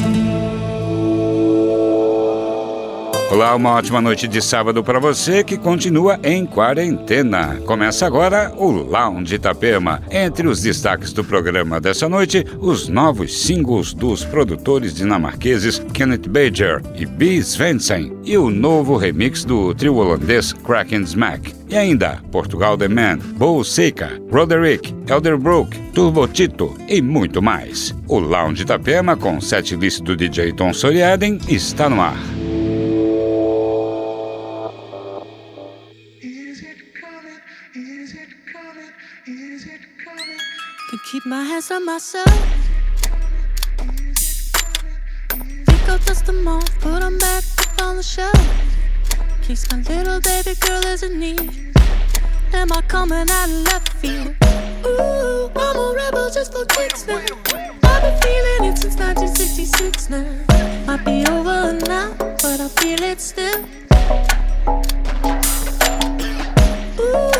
Thank 0.00 0.16
you. 0.16 0.39
Olá, 3.30 3.54
uma 3.54 3.74
ótima 3.74 4.00
noite 4.00 4.26
de 4.26 4.42
sábado 4.42 4.82
para 4.82 4.98
você 4.98 5.44
que 5.44 5.56
continua 5.56 6.18
em 6.20 6.44
quarentena. 6.44 7.60
Começa 7.64 8.04
agora 8.04 8.52
o 8.56 8.72
Lounge 8.72 9.36
Itapema. 9.36 10.02
Entre 10.10 10.48
os 10.48 10.62
destaques 10.62 11.12
do 11.12 11.22
programa 11.22 11.80
dessa 11.80 12.08
noite, 12.08 12.44
os 12.58 12.88
novos 12.88 13.40
singles 13.40 13.94
dos 13.94 14.24
produtores 14.24 14.92
dinamarqueses 14.92 15.78
Kenneth 15.94 16.28
Bajer 16.28 16.82
e 16.96 17.06
B. 17.06 17.40
Svensson 17.40 18.10
e 18.24 18.36
o 18.36 18.50
novo 18.50 18.96
remix 18.96 19.44
do 19.44 19.72
trio 19.76 19.94
holandês 19.94 20.52
Kraken 20.52 21.02
Smack. 21.02 21.54
E 21.68 21.76
ainda 21.76 22.20
Portugal 22.32 22.76
The 22.76 22.88
Man, 22.88 23.18
Bo 23.36 23.62
Seika, 23.62 24.10
Roderick, 24.32 24.92
Elderbrook, 25.08 25.78
Turbo 25.94 26.26
Tito 26.26 26.76
e 26.88 27.00
muito 27.00 27.40
mais. 27.40 27.94
O 28.08 28.18
Lounge 28.18 28.62
Itapema 28.62 29.16
com 29.16 29.40
setlist 29.40 30.02
do 30.02 30.16
DJ 30.16 30.52
Tom 30.52 30.72
Soriaden 30.72 31.38
está 31.48 31.88
no 31.88 32.00
ar. 32.00 32.39
Keep 41.10 41.26
my 41.26 41.42
hands 41.42 41.72
on 41.72 41.84
myself. 41.84 42.30
Think 45.66 45.88
I'll 45.88 45.98
dust 45.98 46.24
them 46.26 46.46
off, 46.46 46.70
put 46.78 47.00
them 47.00 47.18
back 47.18 47.42
up 47.58 47.82
on 47.82 47.96
the 47.96 48.02
shelf. 48.02 48.40
Case 49.42 49.68
my 49.72 49.78
little 49.78 50.20
baby 50.20 50.54
girl 50.60 50.84
is 50.86 51.02
in 51.02 51.18
need. 51.18 51.74
Am 52.52 52.70
I 52.70 52.80
coming 52.82 53.28
out 53.28 53.48
of 53.48 53.62
left 53.64 53.92
field? 53.94 54.36
Ooh, 54.86 55.50
I'm 55.56 55.76
a 55.76 55.94
rebel 55.96 56.30
just 56.30 56.52
for 56.52 56.64
kicks 56.66 57.04
now. 57.08 57.16
I've 57.16 58.02
been 58.02 58.16
feeling 58.22 58.70
it 58.70 58.78
since 58.78 58.94
1966 58.94 60.10
now. 60.10 60.86
Might 60.86 61.04
be 61.04 61.26
over 61.26 61.72
now, 61.88 62.14
but 62.18 62.60
I 62.60 62.68
feel 62.68 63.02
it 63.02 63.20
still. 63.20 63.64
Ooh, 67.00 67.39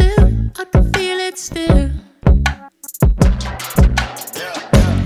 I 0.21 0.65
can 0.71 0.93
feel 0.93 1.19
it 1.19 1.37
still. 1.37 1.89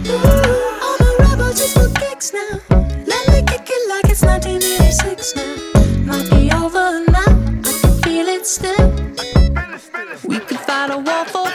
Ooh, 0.07 1.17
rebel 1.19 1.53
just 1.53 1.77
for 1.77 1.89
kicks 1.99 2.33
now. 2.33 2.59
Let 3.05 3.23
me 3.29 3.41
kick 3.47 3.67
it 3.69 3.89
like 3.89 4.09
it's 4.11 4.23
1986 4.23 5.35
now. 5.35 5.55
Might 6.05 6.29
be 6.31 6.51
over 6.51 7.05
now, 7.11 7.31
I 7.63 7.71
can 7.81 8.01
feel 8.03 8.27
it 8.27 8.45
still. 8.45 8.91
We 10.27 10.39
could 10.39 10.59
fight 10.59 10.91
a 10.91 10.97
war 10.97 11.25
for 11.25 11.54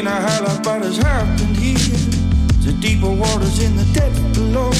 Can 0.00 0.08
I 0.08 0.18
highlight 0.18 0.64
what 0.64 0.80
has 0.80 0.96
happened 0.96 1.58
here? 1.58 1.76
The 2.64 2.72
deeper 2.80 3.10
waters 3.10 3.62
in 3.62 3.76
the 3.76 3.84
depth 3.92 4.16
below. 4.32 4.72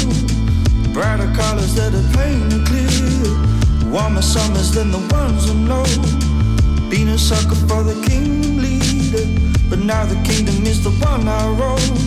Brighter 0.95 1.31
colors 1.37 1.75
that 1.75 1.93
are 1.93 2.09
plain 2.17 2.49
and 2.49 2.65
clear. 2.67 3.93
Warmer 3.93 4.23
summers 4.23 4.73
than 4.73 4.91
the 4.91 5.03
ones 5.13 5.45
I 5.45 5.53
know. 5.69 5.85
Been 6.89 7.09
a 7.09 7.19
sucker 7.19 7.55
for 7.69 7.83
the 7.83 8.01
kingdom 8.09 8.65
leader. 8.65 9.29
But 9.69 9.81
now 9.81 10.07
the 10.07 10.17
kingdom 10.25 10.65
is 10.65 10.83
the 10.83 10.93
one 11.05 11.29
I 11.29 11.49
roam. 11.51 11.99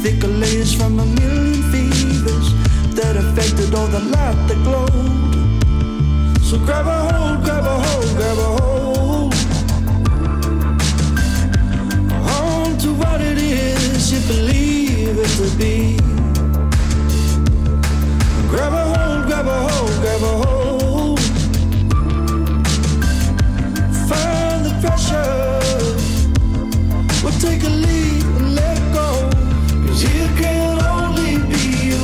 Thicker 0.00 0.28
layers 0.28 0.72
from 0.72 1.00
a 1.00 1.06
million 1.18 1.60
fevers 1.72 2.54
that 2.94 3.16
affected 3.16 3.74
all 3.74 3.88
the 3.88 3.98
light 4.14 4.38
that 4.46 4.62
glowed. 4.62 5.34
So 6.44 6.56
grab 6.58 6.86
a 6.86 6.98
hold, 7.10 7.42
grab 7.42 7.64
a 7.64 7.80
hold, 7.82 8.16
grab 8.16 8.38
a 8.38 8.62
hold. 8.62 8.77
To 12.80 12.94
what 12.94 13.20
it 13.20 13.38
is 13.38 14.12
you 14.12 14.20
believe 14.28 15.18
it 15.18 15.28
to 15.36 15.56
be. 15.56 15.96
Grab 18.48 18.72
a 18.72 18.84
hold, 18.92 19.26
grab 19.26 19.46
a 19.46 19.58
hold, 19.68 20.00
grab 20.02 20.22
a 20.22 20.32
hold. 20.42 21.20
Find 24.08 24.64
the 24.66 24.74
pressure. 24.80 25.60
We'll 27.22 27.38
take 27.40 27.64
a 27.64 27.72
lead 27.84 28.22
and 28.38 28.54
let 28.54 28.78
go. 28.92 29.28
Cause 29.86 30.02
here 30.02 30.30
can 30.38 30.80
only 30.84 31.38
be 31.50 31.64
you 31.88 32.02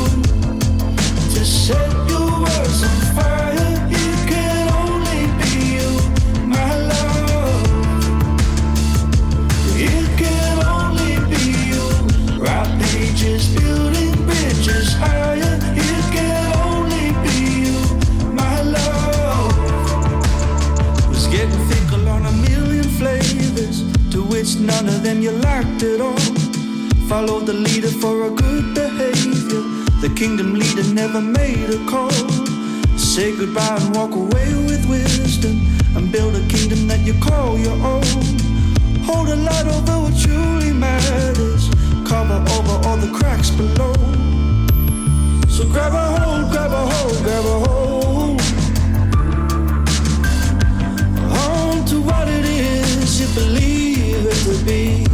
to 1.35 1.45
set 1.45 1.93
your 2.11 2.41
words 2.43 2.83
on 2.83 3.15
fire. 3.15 3.44
Them 25.15 25.23
you 25.23 25.33
liked 25.33 25.83
it 25.83 26.01
all. 26.01 26.19
Follow 27.09 27.41
the 27.41 27.53
leader 27.53 27.89
for 28.03 28.27
a 28.27 28.31
good 28.31 28.75
behavior. 28.75 29.63
The 30.01 30.13
kingdom 30.17 30.55
leader 30.55 30.83
never 30.93 31.21
made 31.21 31.71
a 31.71 31.79
call. 31.87 32.11
Say 32.97 33.37
goodbye 33.37 33.79
and 33.81 33.95
walk 33.95 34.13
away 34.13 34.49
with 34.69 34.87
wisdom, 34.89 35.57
and 35.97 36.11
build 36.11 36.35
a 36.35 36.45
kingdom 36.49 36.87
that 36.89 37.01
you 37.01 37.15
call 37.21 37.59
your 37.59 37.79
own. 37.95 38.25
Hold 39.09 39.29
a 39.29 39.37
light 39.37 39.67
over 39.67 39.97
what 40.05 40.17
truly 40.19 40.73
matters. 40.73 41.69
Cover 42.07 42.39
over 42.57 42.77
all 42.87 42.97
the 42.97 43.13
cracks 43.19 43.51
below. 43.51 43.95
So 45.49 45.63
grab 45.69 45.93
a 45.93 46.05
hold, 46.19 46.51
grab 46.51 46.73
a 46.73 46.83
hold, 46.93 47.17
grab 47.25 47.45
a 47.55 47.57
hold. 47.67 48.41
On 51.45 51.85
to 51.87 52.01
what 52.01 52.29
it 52.29 52.45
is 52.45 52.84
you 53.21 53.27
believe 53.29 54.27
it 54.27 54.35
to 54.45 54.65
be. 54.65 55.14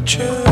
Itapema. 0.00 0.49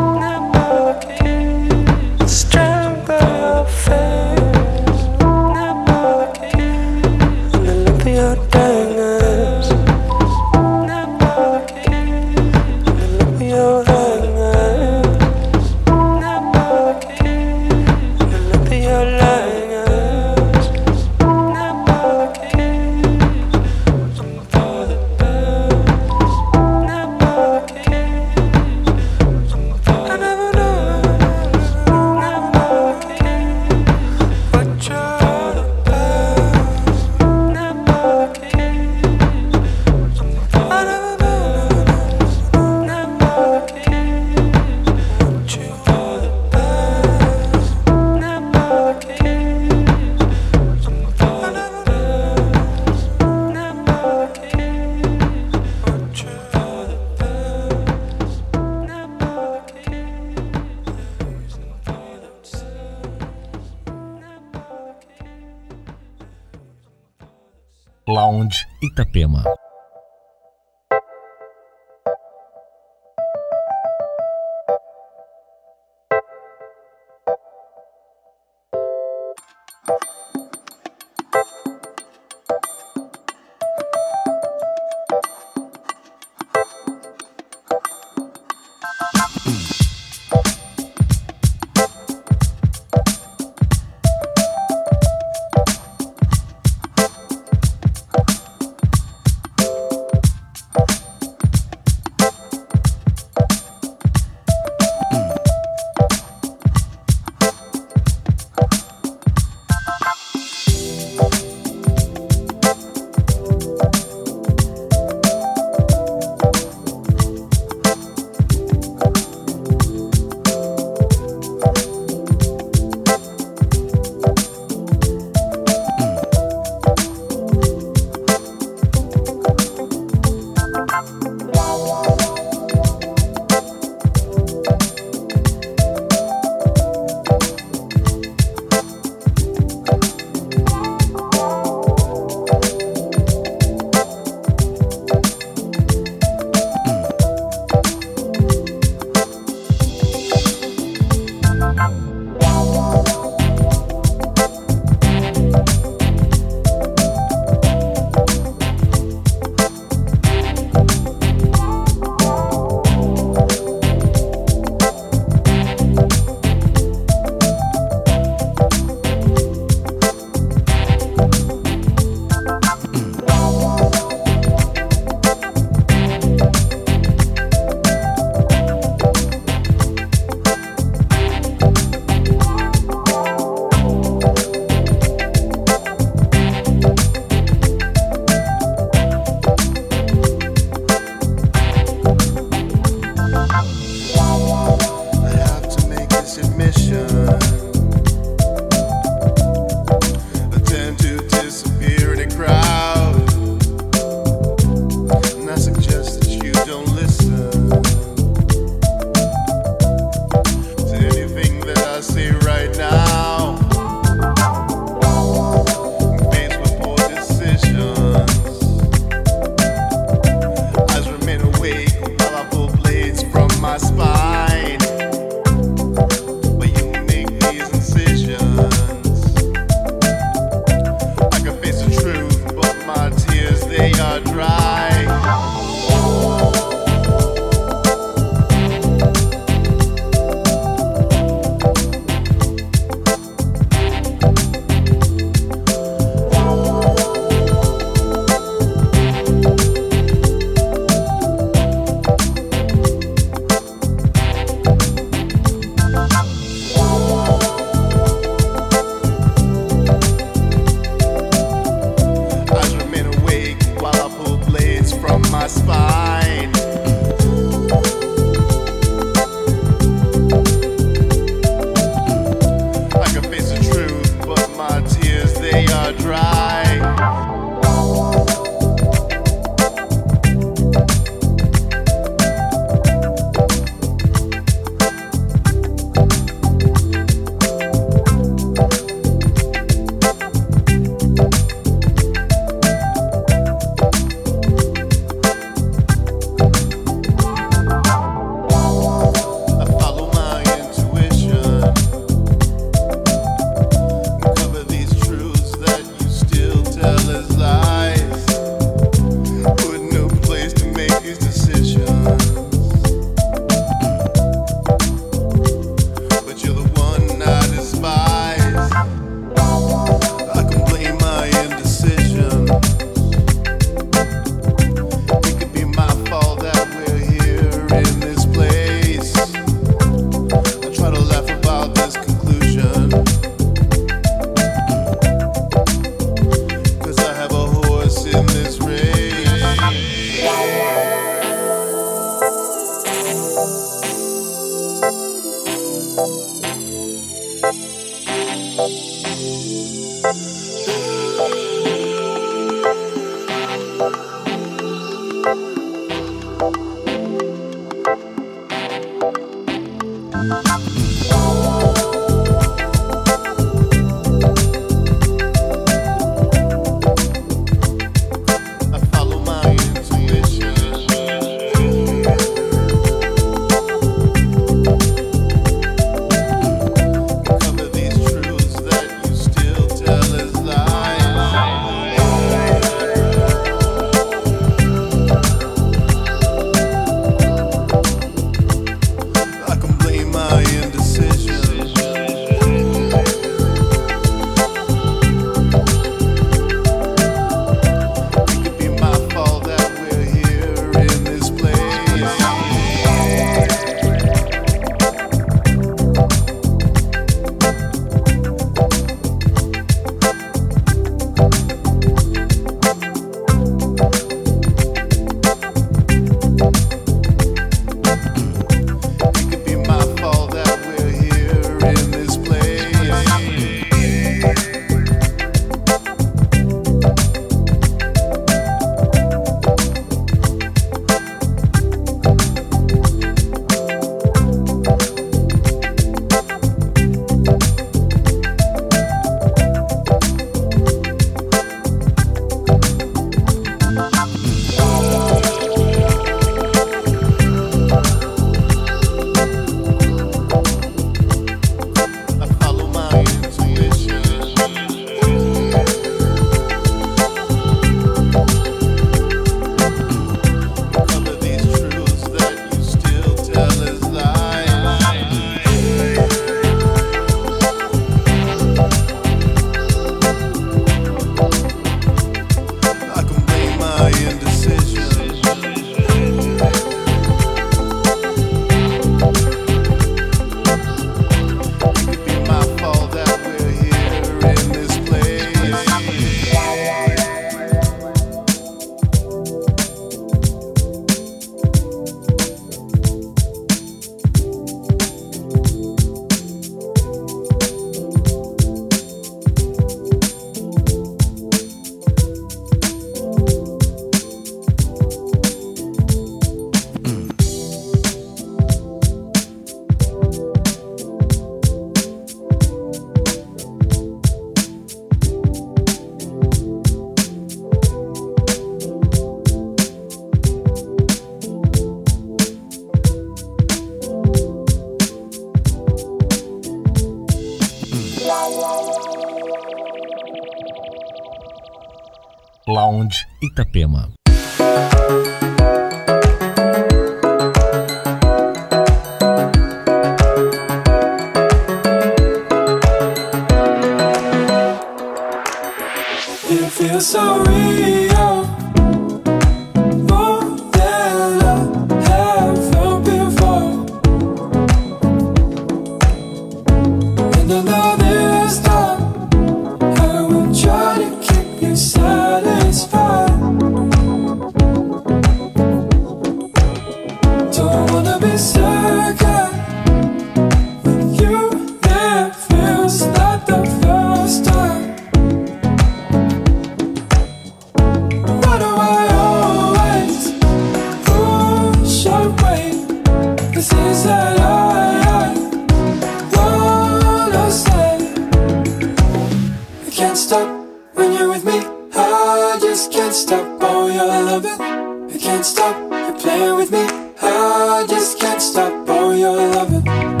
can't 589.81 589.97
stop 589.97 590.29
when 590.75 590.93
you're 590.93 591.09
with 591.09 591.25
me. 591.25 591.39
I 591.73 592.37
just 592.39 592.71
can't 592.71 592.93
stop. 592.93 593.25
Oh, 593.41 593.67
you're 593.67 594.03
loving. 594.11 594.93
You 594.93 594.99
can't 594.99 595.25
stop. 595.25 595.55
You're 595.71 595.99
playing 595.99 596.35
with 596.35 596.51
me. 596.51 596.67
I 597.01 597.65
just 597.67 597.99
can't 597.99 598.21
stop. 598.21 598.53
Oh, 598.67 598.91
you're 598.91 599.33
loving. 599.33 600.00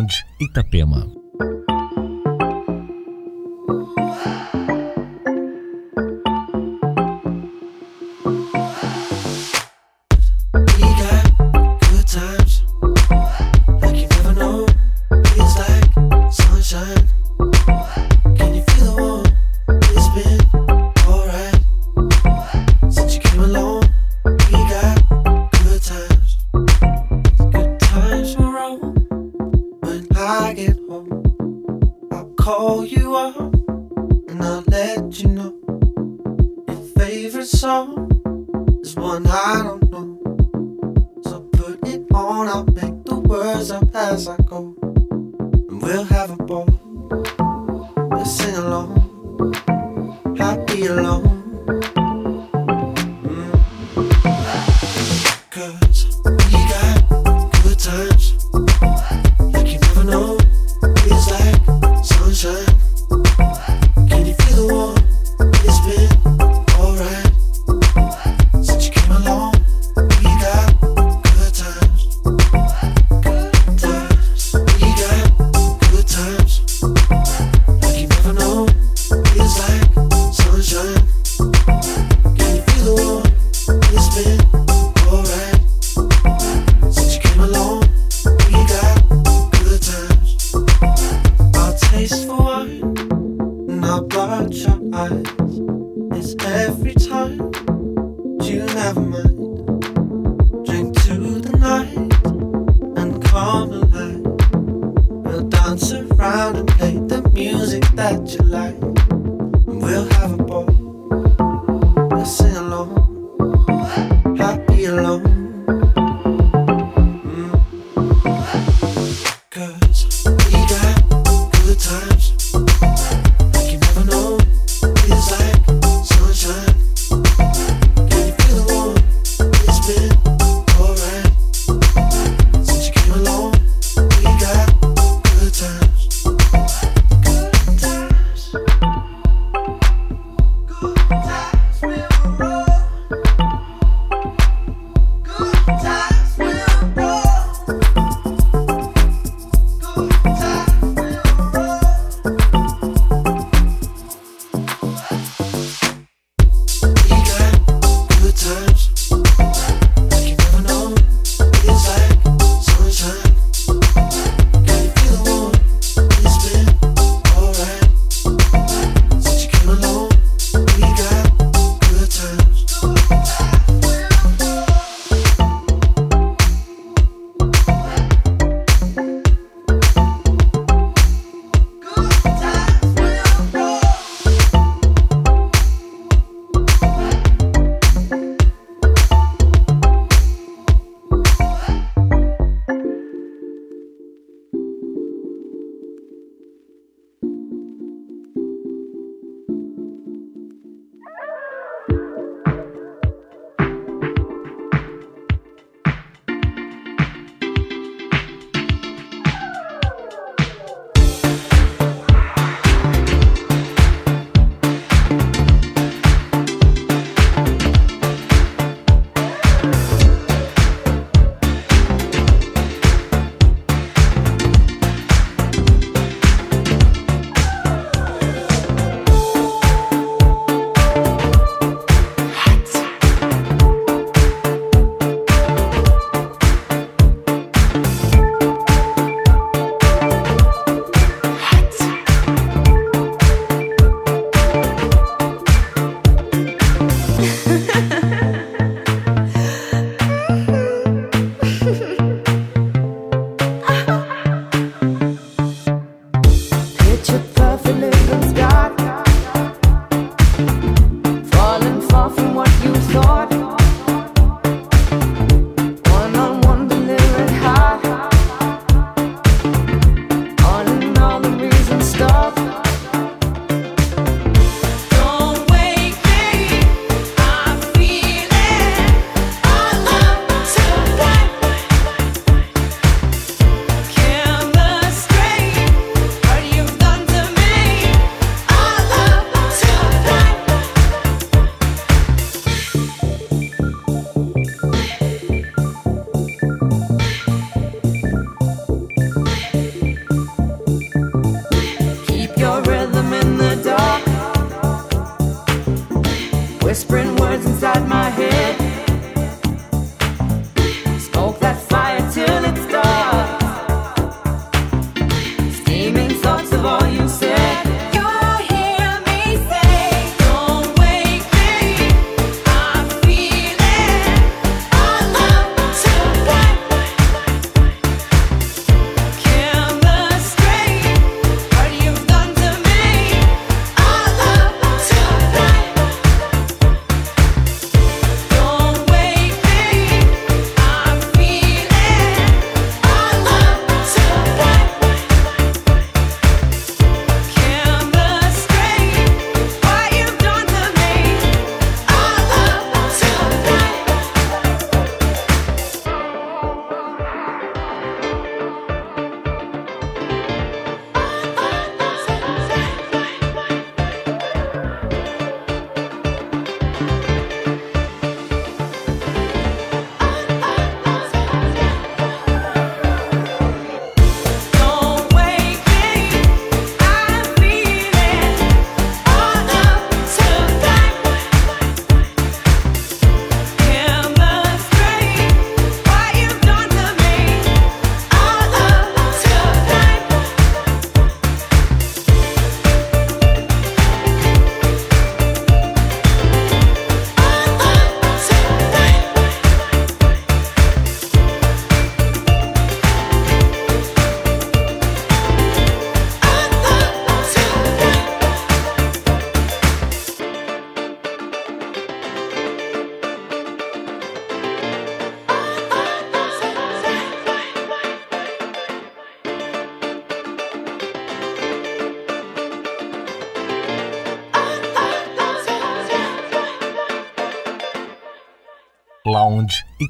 Sound 0.00 0.24
Itapema. 0.40 1.19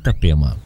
Itapema. 0.00 0.56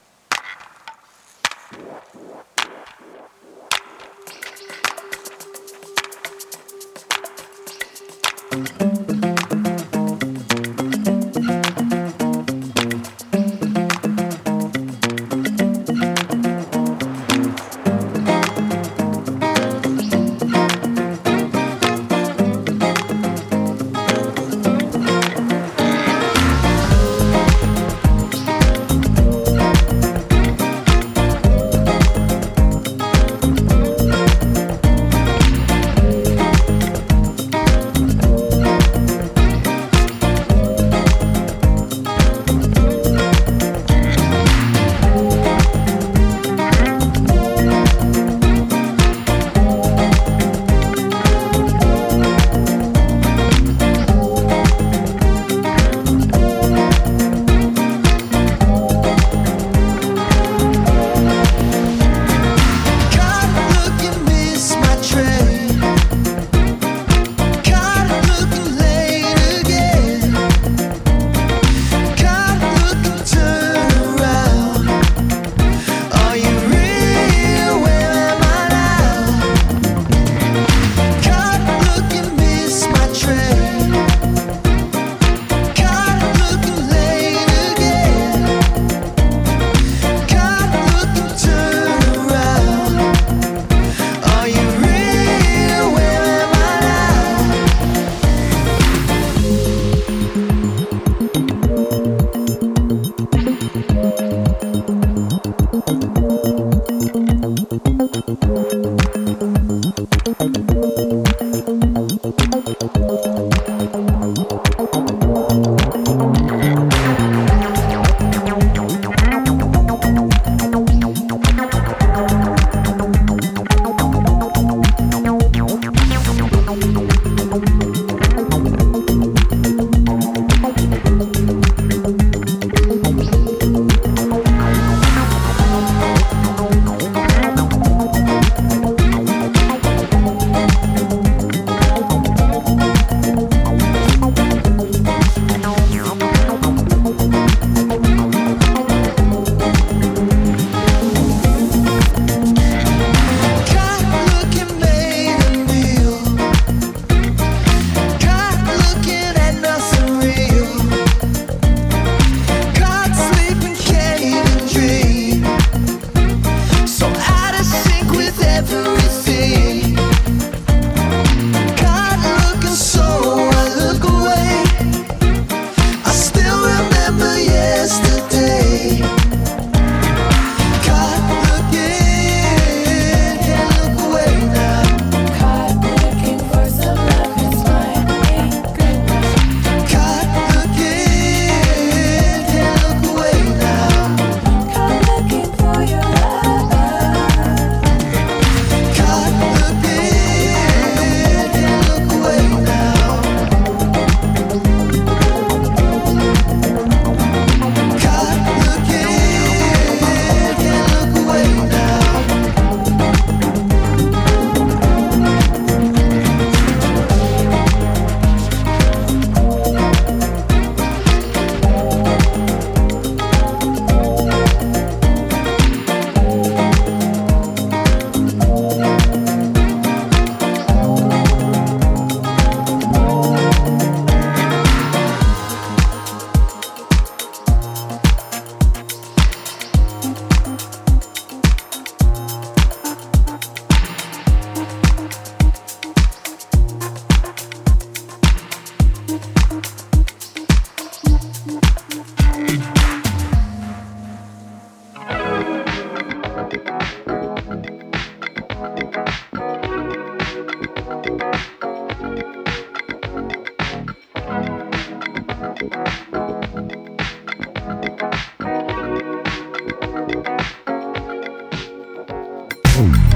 Oh. 272.76 273.13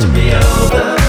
to 0.00 0.08
be 0.08 0.32
over. 0.34 1.03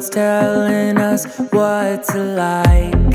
Billboards 0.00 0.10
telling 0.10 0.98
us 0.98 1.26
what 1.52 2.04
to 2.04 2.24
like. 2.24 3.09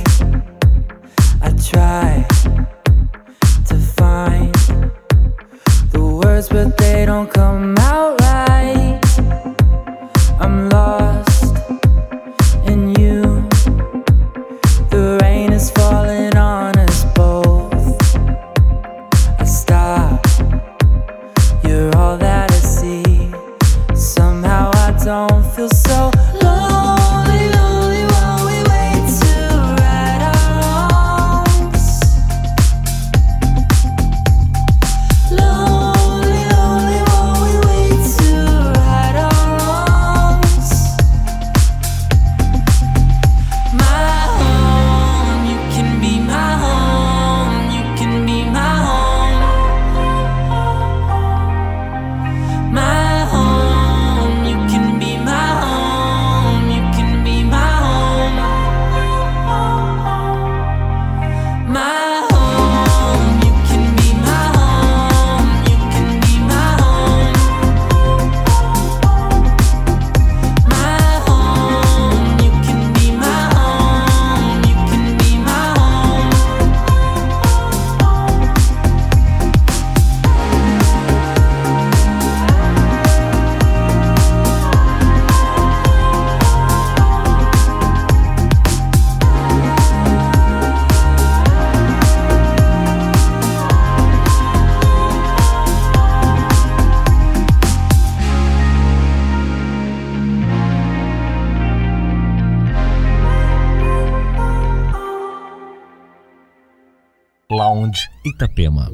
Itapema. 108.24 108.91